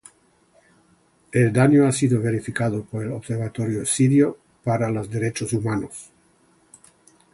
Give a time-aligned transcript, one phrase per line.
[1.31, 6.09] El daño ha sido verificado por el Observatorio Sirio para los Derechos Humanos.